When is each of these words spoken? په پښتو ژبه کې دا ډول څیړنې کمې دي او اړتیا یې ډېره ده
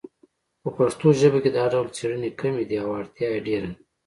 په 0.61 0.69
پښتو 0.77 1.07
ژبه 1.19 1.39
کې 1.43 1.51
دا 1.57 1.65
ډول 1.73 1.87
څیړنې 1.97 2.29
کمې 2.39 2.63
دي 2.69 2.77
او 2.83 2.89
اړتیا 2.99 3.27
یې 3.33 3.39
ډېره 3.47 3.67
ده 3.73 3.79